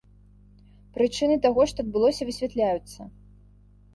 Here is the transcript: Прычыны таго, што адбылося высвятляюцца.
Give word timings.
Прычыны 0.97 1.35
таго, 1.43 1.61
што 1.71 1.85
адбылося 1.85 2.27
высвятляюцца. 2.29 3.01